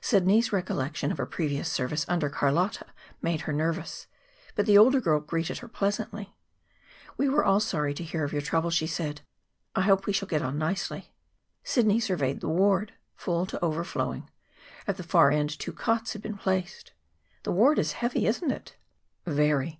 [0.00, 2.86] Sidney's recollection of her previous service under Carlotta
[3.20, 4.06] made her nervous.
[4.54, 6.36] But the older girl greeted her pleasantly.
[7.16, 9.22] "We were all sorry to hear of your trouble," she said.
[9.74, 11.12] "I hope we shall get on nicely."
[11.64, 14.30] Sidney surveyed the ward, full to overflowing.
[14.86, 16.92] At the far end two cots had been placed.
[17.42, 18.76] "The ward is heavy, isn't it?"
[19.26, 19.70] "Very.